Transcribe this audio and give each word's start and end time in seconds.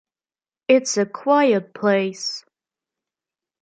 It's 0.67 0.97
a 0.97 1.05
quiet 1.05 1.75
place. 1.75 2.43